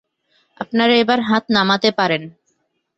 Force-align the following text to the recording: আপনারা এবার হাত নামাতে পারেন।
আপনারা 0.59 0.93
এবার 0.93 1.19
হাত 1.21 1.43
নামাতে 1.49 1.89
পারেন। 1.91 2.23